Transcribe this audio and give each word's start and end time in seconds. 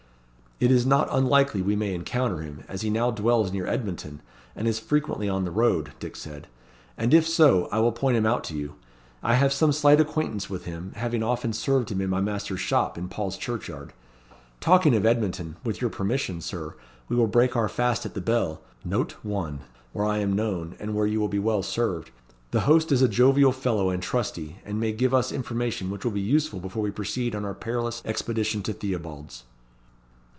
"It 0.61 0.69
is 0.69 0.85
not 0.85 1.09
unlikely 1.11 1.63
we 1.63 1.75
may 1.75 1.91
encounter 1.95 2.41
him, 2.41 2.63
as 2.67 2.81
he 2.83 2.91
now 2.91 3.09
dwells 3.09 3.51
near 3.51 3.65
Edmonton, 3.65 4.21
and 4.55 4.67
is 4.67 4.77
frequently 4.77 5.27
on 5.27 5.43
the 5.43 5.49
road," 5.49 5.93
Dick 5.99 6.15
said; 6.15 6.45
"and 6.95 7.15
if 7.15 7.27
so, 7.27 7.67
I 7.71 7.79
will 7.79 7.91
point 7.91 8.15
him 8.15 8.27
out 8.27 8.43
to 8.43 8.55
you, 8.55 8.75
I 9.23 9.33
have 9.33 9.51
some 9.51 9.71
slight 9.71 9.99
acquaintance 9.99 10.51
with 10.51 10.65
him, 10.65 10.91
having 10.97 11.23
often 11.23 11.51
served 11.51 11.89
him 11.91 11.99
in 11.99 12.11
my 12.11 12.21
master's 12.21 12.59
shop 12.59 12.95
in 12.95 13.07
Paul's 13.07 13.37
Churchyard. 13.37 13.91
Talking 14.59 14.95
of 14.95 15.03
Edmonton, 15.03 15.55
with 15.63 15.81
your 15.81 15.89
permission, 15.89 16.41
Sir, 16.41 16.75
we 17.09 17.15
will 17.15 17.25
break 17.25 17.55
our 17.55 17.67
fast 17.67 18.05
at 18.05 18.13
the 18.13 18.21
Bell, 18.21 18.61
where 18.83 20.05
I 20.05 20.19
am 20.19 20.33
known, 20.33 20.75
and 20.79 20.93
where 20.93 21.07
you 21.07 21.19
will 21.19 21.27
be 21.27 21.39
well 21.39 21.63
served. 21.63 22.11
The 22.51 22.59
host 22.69 22.91
is 22.91 23.01
a 23.01 23.09
jovial 23.09 23.51
fellow 23.51 23.89
and 23.89 24.03
trusty, 24.03 24.57
and 24.63 24.79
may 24.79 24.91
give 24.91 25.11
us 25.15 25.31
information 25.31 25.89
which 25.89 26.05
will 26.05 26.11
be 26.11 26.21
useful 26.21 26.59
before 26.59 26.83
we 26.83 26.91
proceed 26.91 27.33
on 27.33 27.45
our 27.45 27.55
perilous 27.55 28.03
expedition 28.05 28.61
to 28.61 28.73
Theobalds." 28.73 29.45